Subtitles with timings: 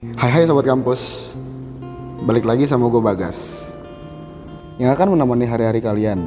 [0.00, 1.36] Hai hai sobat kampus.
[2.24, 3.68] Balik lagi sama gue Bagas.
[4.80, 6.24] Yang akan menemani hari-hari kalian.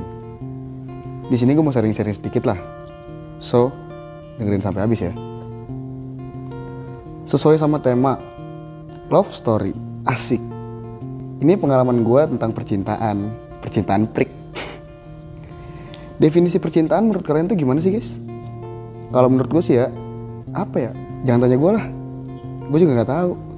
[1.25, 2.61] Di sini gue mau sharing-sharing sedikit lah.
[3.41, 3.73] So,
[4.37, 5.09] dengerin sampai habis ya.
[7.25, 8.21] Sesuai sama tema
[9.09, 9.73] Love story,
[10.05, 10.37] asik.
[11.41, 13.25] Ini pengalaman gue tentang percintaan
[13.57, 14.29] Percintaan prik
[16.21, 18.21] Definisi percintaan menurut kalian tuh gimana sih guys?
[19.09, 19.89] Kalau menurut gue sih ya
[20.53, 20.91] Apa ya?
[21.25, 21.85] Jangan tanya gue lah.
[22.69, 23.52] Gue juga nggak tahu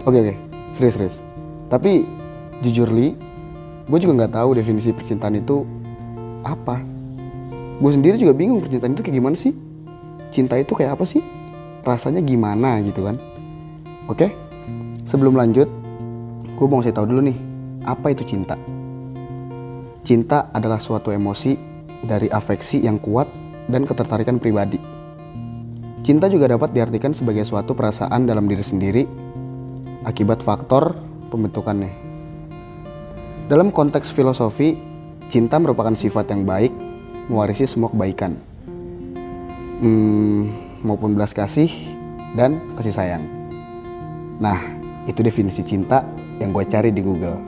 [0.00, 0.34] Oke oke,
[0.72, 1.16] serius serius.
[1.68, 2.08] Tapi
[2.64, 3.12] jujur li,
[3.84, 5.68] gue juga nggak tahu definisi percintaan itu
[6.40, 6.80] apa.
[7.76, 9.52] Gue sendiri juga bingung percintaan itu kayak gimana sih?
[10.32, 11.20] Cinta itu kayak apa sih?
[11.84, 13.20] Rasanya gimana gitu kan?
[14.08, 14.32] Oke,
[15.04, 15.68] sebelum lanjut,
[16.56, 17.36] gue mau kasih tahu dulu nih,
[17.84, 18.56] apa itu cinta?
[20.00, 21.52] Cinta adalah suatu emosi
[22.00, 23.28] dari afeksi yang kuat
[23.68, 24.80] dan ketertarikan pribadi.
[26.02, 29.02] Cinta juga dapat diartikan sebagai suatu perasaan dalam diri sendiri
[30.02, 30.98] akibat faktor
[31.30, 31.90] pembentukannya.
[33.46, 34.78] Dalam konteks filosofi,
[35.28, 36.72] cinta merupakan sifat yang baik,
[37.28, 38.38] mewarisi semua kebaikan,
[39.82, 40.40] hmm,
[40.86, 41.68] maupun belas kasih
[42.34, 43.24] dan kasih sayang.
[44.40, 44.58] Nah,
[45.06, 46.06] itu definisi cinta
[46.38, 47.38] yang gue cari di Google.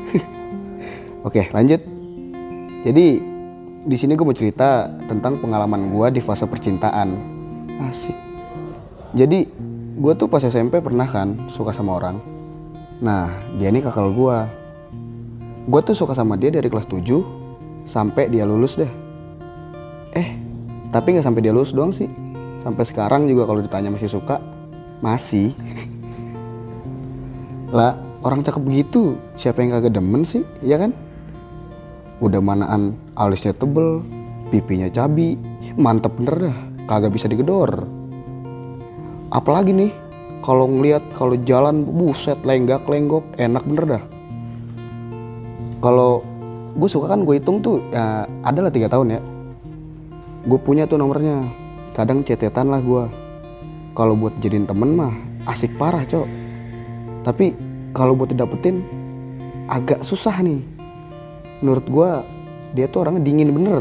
[1.27, 1.81] Oke, lanjut.
[2.85, 3.07] Jadi
[3.85, 7.17] di sini gue mau cerita tentang pengalaman gue di fase percintaan.
[7.89, 8.15] Asik.
[9.15, 9.47] Jadi
[9.95, 12.34] gue tuh pas SMP pernah kan suka sama orang
[13.05, 13.29] Nah,
[13.61, 14.39] dia ini kakak gue.
[15.69, 18.89] Gue tuh suka sama dia dari kelas 7 sampai dia lulus deh.
[20.17, 20.29] Eh,
[20.89, 22.09] tapi nggak sampai dia lulus doang sih.
[22.57, 24.41] Sampai sekarang juga kalau ditanya masih suka,
[25.05, 25.53] masih.
[27.77, 30.97] lah, orang cakep begitu, siapa yang kagak demen sih, ya kan?
[32.25, 34.01] Udah manaan alisnya tebel,
[34.49, 35.37] pipinya cabi,
[35.77, 36.57] mantep bener dah,
[36.89, 37.85] kagak bisa digedor.
[39.29, 39.93] Apalagi nih,
[40.45, 44.05] kalau ngelihat kalau jalan buset lenggak lenggok enak bener dah.
[45.81, 46.21] Kalau
[46.77, 49.21] gue suka kan gue hitung tuh ya ada lah tiga tahun ya.
[50.45, 51.41] Gue punya tuh nomornya.
[51.97, 53.09] Kadang cetetan lah gue
[53.97, 55.17] kalau buat jadiin temen mah
[55.49, 56.29] asik parah cok.
[57.25, 57.57] Tapi
[57.97, 58.85] kalau buat didapetin
[59.73, 60.61] agak susah nih.
[61.65, 62.11] Menurut gue
[62.77, 63.81] dia tuh orangnya dingin bener.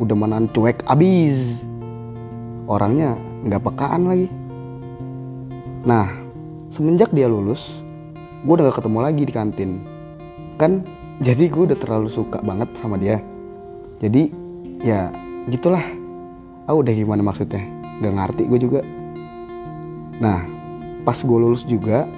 [0.00, 1.60] Udah manan cuek abis.
[2.64, 4.32] Orangnya nggak pekaan lagi
[5.84, 6.08] Nah,
[6.72, 7.84] semenjak dia lulus,
[8.40, 9.70] gue udah gak ketemu lagi di kantin.
[10.56, 10.80] Kan
[11.20, 13.20] jadi gue udah terlalu suka banget sama dia.
[14.00, 14.32] Jadi
[14.80, 15.12] ya
[15.52, 15.84] gitulah.
[16.64, 17.60] Ah udah gimana maksudnya?
[18.00, 18.80] Gak ngerti gue juga.
[20.24, 20.48] Nah,
[21.04, 22.08] pas gue lulus juga,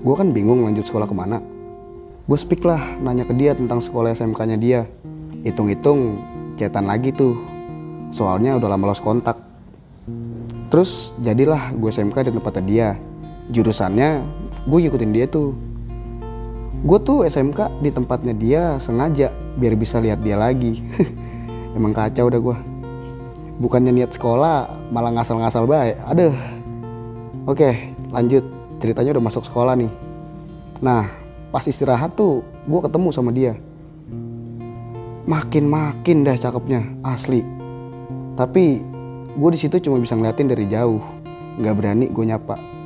[0.00, 1.44] gue kan bingung lanjut sekolah ke mana.
[2.24, 4.88] Gue speak lah nanya ke dia tentang sekolah SMK-nya dia.
[5.44, 6.16] Hitung-hitung
[6.56, 7.36] cetan lagi tuh.
[8.16, 9.36] Soalnya udah lama lost kontak.
[10.72, 12.88] Terus jadilah gue SMK di tempatnya dia
[13.50, 14.22] jurusannya
[14.64, 15.52] gue ngikutin dia tuh.
[16.80, 20.80] Gue tuh SMK di tempatnya dia sengaja biar bisa lihat dia lagi.
[21.76, 22.56] Emang kacau udah gue
[23.60, 26.32] bukannya niat sekolah malah ngasal-ngasal baik aduh.
[27.44, 28.46] Oke lanjut.
[28.80, 29.92] Ceritanya udah masuk sekolah nih.
[30.80, 31.04] Nah
[31.52, 33.58] pas istirahat tuh gue ketemu sama dia.
[35.28, 37.44] Makin makin dah cakepnya asli.
[38.40, 38.80] Tapi
[39.36, 41.04] gue di situ cuma bisa ngeliatin dari jauh.
[41.60, 42.79] Nggak berani gue nyapa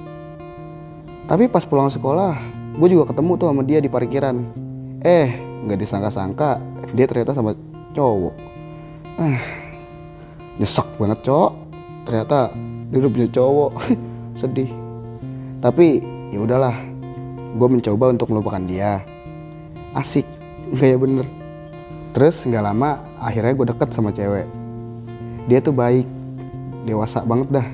[1.24, 2.36] tapi pas pulang sekolah,
[2.76, 4.36] gue juga ketemu tuh sama dia di parkiran.
[5.04, 5.28] Eh,
[5.64, 6.60] nggak disangka-sangka
[6.92, 7.56] dia ternyata sama
[7.96, 8.34] cowok.
[9.16, 9.40] Ah,
[10.60, 11.52] nyesek banget cowok.
[12.04, 12.52] Ternyata
[12.92, 13.72] dia udah punya cowok.
[14.40, 14.70] Sedih.
[15.64, 16.76] Tapi ya udahlah,
[17.56, 19.00] gue mencoba untuk melupakan dia.
[19.96, 20.26] Asik,
[20.76, 21.26] kayak bener.
[22.12, 24.46] Terus nggak lama akhirnya gue deket sama cewek.
[25.48, 26.06] Dia tuh baik,
[26.84, 27.68] dewasa banget dah.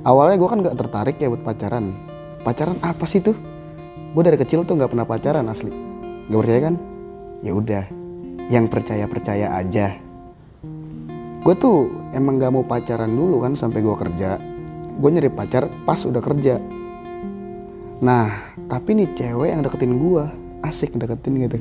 [0.00, 1.92] Awalnya gue kan gak tertarik ya buat pacaran,
[2.42, 3.36] pacaran apa sih tuh?
[4.10, 5.70] Gue dari kecil tuh nggak pernah pacaran asli.
[6.30, 6.74] Gak percaya kan?
[7.40, 7.84] Ya udah
[8.50, 9.96] yang percaya percaya aja.
[11.40, 14.36] Gue tuh emang gak mau pacaran dulu kan sampai gue kerja.
[15.00, 16.60] Gue nyari pacar pas udah kerja.
[18.04, 20.24] Nah tapi nih cewek yang deketin gue
[20.66, 21.58] asik deketin gitu.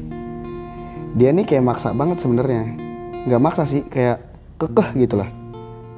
[1.16, 2.76] Dia nih kayak maksa banget sebenarnya.
[3.30, 4.20] Nggak maksa sih kayak
[4.60, 5.40] kekeh gitu lah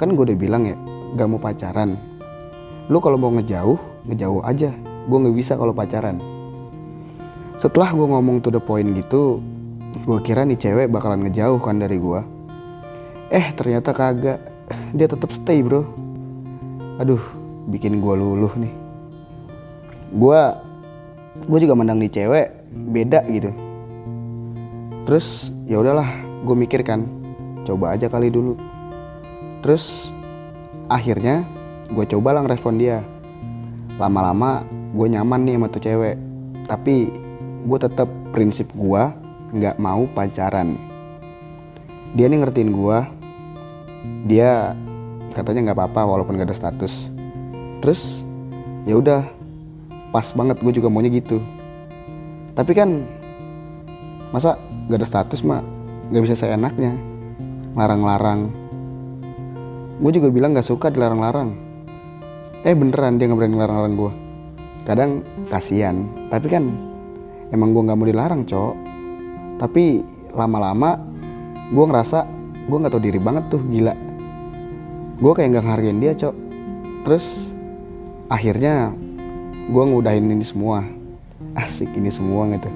[0.01, 0.73] kan gue udah bilang ya
[1.13, 1.93] gak mau pacaran.
[2.89, 3.77] Lu kalau mau ngejauh
[4.07, 4.73] ngejauh aja.
[5.09, 6.21] Gue nggak bisa kalau pacaran.
[7.57, 9.41] Setelah gue ngomong to the point gitu
[9.91, 12.21] gue kira nih cewek bakalan ngejauh kan dari gue
[13.31, 14.39] eh ternyata kagak.
[14.95, 15.83] Dia tetap stay bro.
[16.99, 17.21] Aduh
[17.67, 18.73] bikin gue luluh nih.
[20.11, 20.41] Gue
[21.47, 22.47] gue juga mandang nih cewek
[22.91, 23.51] beda gitu.
[25.07, 26.07] Terus ya udahlah
[26.43, 27.07] gue mikir kan
[27.63, 28.55] coba aja kali dulu.
[29.63, 30.11] Terus
[30.91, 31.47] akhirnya
[31.91, 32.99] gue coba lah ngerespon dia
[34.01, 34.65] lama-lama
[34.97, 36.17] gue nyaman nih sama tuh cewek.
[36.65, 36.95] Tapi
[37.61, 39.03] gue tetap prinsip gue
[39.53, 40.73] nggak mau pacaran.
[42.17, 42.97] Dia nih ngertiin gue
[44.25, 44.73] dia
[45.31, 47.13] katanya nggak apa-apa walaupun gak ada status.
[47.85, 48.25] Terus
[48.89, 49.21] ya udah
[50.09, 51.37] pas banget gue juga maunya gitu.
[52.57, 53.05] Tapi kan
[54.33, 54.57] masa
[54.89, 55.63] gak ada status mak?
[56.11, 56.97] Nggak bisa seenaknya
[57.77, 58.51] larang-larang.
[60.01, 61.70] Gue juga bilang gak suka dilarang-larang
[62.61, 64.11] eh beneran dia nggak berani larang-larang gue
[64.85, 65.11] kadang
[65.49, 66.69] kasihan tapi kan
[67.51, 68.75] emang gue nggak mau dilarang cok.
[69.59, 70.01] Tapi
[70.33, 70.97] lama-lama
[71.69, 72.25] gue ngerasa
[72.65, 73.93] gue nggak tahu diri banget tuh gila.
[75.21, 76.35] Gue kayak nggak ngehargain dia cok.
[77.05, 77.53] Terus
[78.31, 78.95] akhirnya
[79.69, 80.81] gue ngudahin ini semua.
[81.61, 82.71] Asik ini semua gitu.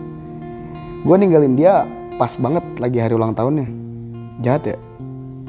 [1.07, 1.87] Gue ninggalin dia
[2.19, 3.67] pas banget lagi hari ulang tahunnya.
[4.43, 4.77] Jahat ya?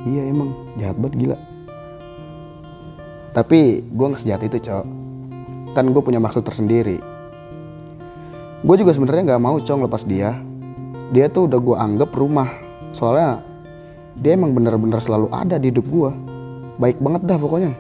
[0.07, 0.55] Iya emang.
[0.79, 1.39] Jahat banget gila
[3.37, 4.85] tapi gue nggak sejahat itu cok.
[5.77, 6.97] Kan gue punya maksud tersendiri.
[8.65, 10.41] Gue juga sebenarnya nggak mau cok lepas dia.
[11.13, 12.49] Dia tuh udah gue anggap rumah.
[12.97, 13.45] Soalnya
[14.17, 16.11] dia emang bener-bener selalu ada di hidup gue
[16.81, 17.73] baik banget dah pokoknya.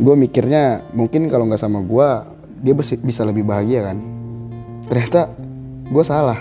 [0.00, 2.08] Gue mikirnya mungkin kalau nggak sama gue
[2.64, 2.72] dia
[3.04, 4.00] bisa lebih bahagia kan?
[4.88, 5.28] Ternyata
[5.92, 6.40] gue salah.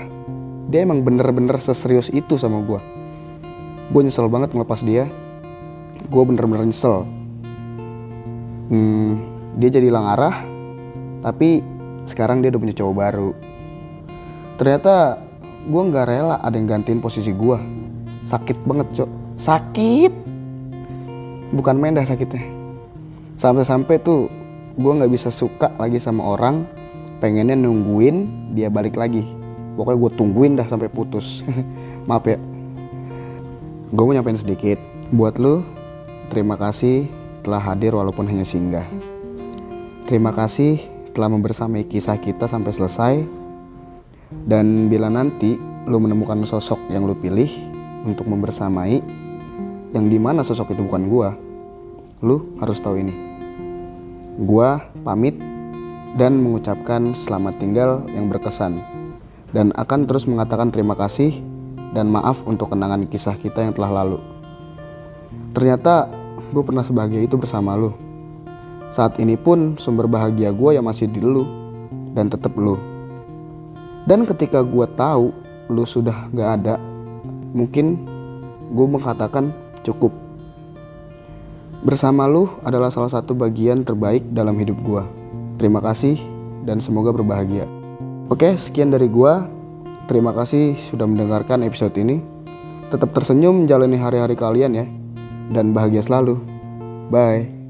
[0.72, 3.04] Dia emang bener-bener seserius itu sama gue
[3.94, 5.06] gue nyesel banget ngelepas dia.
[6.07, 7.04] Gue bener-bener nyesel
[8.69, 9.12] hmm,
[9.57, 10.36] dia jadi hilang arah
[11.24, 11.63] tapi
[12.04, 13.31] sekarang dia udah punya cowok baru.
[14.60, 15.18] Ternyata
[15.63, 17.83] gue nggak rela ada yang gantiin posisi gue
[18.24, 19.10] sakit banget cok.
[19.39, 20.13] Sakit!
[21.54, 22.44] Bukan main dah sakitnya.
[23.38, 24.31] Sampai-sampai tuh
[24.74, 26.66] gue nggak bisa suka lagi sama orang
[27.21, 29.24] pengennya nungguin dia balik lagi.
[29.77, 31.45] Pokoknya gue tungguin dah sampai putus.
[32.09, 32.38] Maaf ya.
[33.94, 34.80] Gue mau nyampein sedikit.
[35.13, 35.62] Buat lu
[36.33, 38.88] terima kasih telah hadir walaupun hanya singgah.
[40.07, 40.80] Terima kasih
[41.12, 43.13] telah membersamai kisah kita sampai selesai.
[44.34, 47.48] Dan bila nanti lu menemukan sosok yang lu pilih
[48.07, 49.04] untuk membersamai
[49.94, 51.30] yang di mana sosok itu bukan gua
[52.24, 53.13] lu harus tahu ini.
[54.42, 55.38] Gua pamit
[56.18, 58.81] dan mengucapkan selamat tinggal yang berkesan.
[59.54, 61.38] Dan akan terus mengatakan terima kasih
[61.94, 64.18] dan maaf untuk kenangan kisah kita yang telah lalu.
[65.54, 66.10] Ternyata
[66.54, 67.90] gue pernah sebahagia itu bersama lu.
[68.94, 71.50] Saat ini pun sumber bahagia gue yang masih di lu
[72.14, 72.78] dan tetap lu.
[74.06, 75.34] Dan ketika gue tahu
[75.74, 76.76] lu sudah gak ada,
[77.58, 78.06] mungkin
[78.70, 79.50] gue mengatakan
[79.82, 80.14] cukup.
[81.84, 85.04] Bersama lu adalah salah satu bagian terbaik dalam hidup gue.
[85.58, 86.16] Terima kasih
[86.64, 87.68] dan semoga berbahagia.
[88.32, 89.34] Oke, sekian dari gue.
[90.08, 92.24] Terima kasih sudah mendengarkan episode ini.
[92.88, 94.86] Tetap tersenyum menjalani hari-hari kalian ya.
[95.51, 96.40] Dan bahagia selalu.
[97.12, 97.62] Bye.